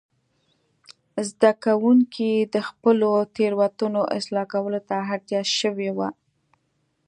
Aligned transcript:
زده 1.29 1.51
کوونکي 1.63 2.31
د 2.53 2.55
خپلو 2.69 3.09
تېروتنو 3.35 4.01
اصلاح 4.17 4.45
کولو 4.53 4.79
ته 4.87 4.95
اړ 5.39 5.45
شوي 5.59 5.89
وو. 5.97 6.09